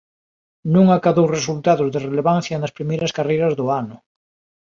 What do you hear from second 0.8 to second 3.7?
acadou resultados de relevancia nas primeiras carreiras do